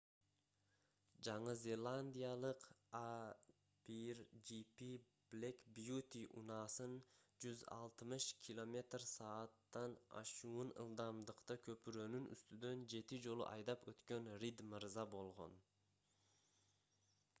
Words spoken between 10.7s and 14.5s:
ылдамдыкта көпүрөнүн үстүнөн жети жолу айдап өткөн